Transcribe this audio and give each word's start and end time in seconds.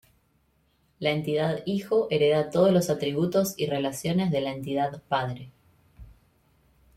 La 0.97 1.11
entidad 1.11 1.59
"hijo" 1.67 2.07
hereda 2.09 2.49
todos 2.49 2.71
los 2.71 2.89
atributos 2.89 3.53
y 3.55 3.67
relaciones 3.67 4.31
de 4.31 4.41
la 4.41 4.51
entidad 4.51 4.99
"padre". 5.07 5.51